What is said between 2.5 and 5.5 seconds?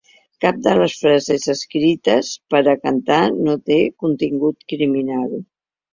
per a cantar no té contingut criminal.